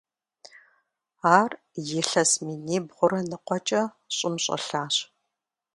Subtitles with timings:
[1.37, 1.51] Ар
[1.97, 3.81] илъэс минибгъурэ ныкъуэкӀэ
[4.15, 4.95] щӀым щӀэлъащ.